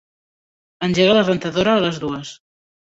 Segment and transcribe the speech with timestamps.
[0.89, 2.35] Engega la rentadora a les dues.